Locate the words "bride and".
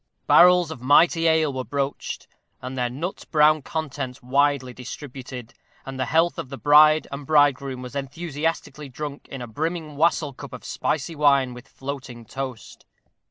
6.57-7.23